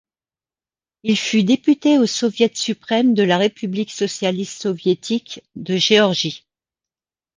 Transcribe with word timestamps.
Il 1.03 1.15
fut 1.15 1.43
député 1.43 1.99
au 1.99 2.07
Soviet 2.07 2.49
suprême 2.57 3.13
de 3.13 3.21
la 3.21 3.37
République 3.37 3.91
socialiste 3.91 4.59
soviétique 4.63 5.43
de 5.55 5.77
Géorgie. 5.77 6.47